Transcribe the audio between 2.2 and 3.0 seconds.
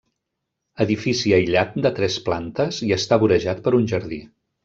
plantes i